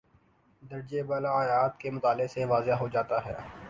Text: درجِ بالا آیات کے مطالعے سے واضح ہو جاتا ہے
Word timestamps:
درجِ 0.63 0.91
بالا 1.07 1.31
آیات 1.41 1.73
کے 1.79 1.89
مطالعے 1.91 2.27
سے 2.27 2.45
واضح 2.47 2.75
ہو 2.81 2.87
جاتا 2.87 3.25
ہے 3.25 3.35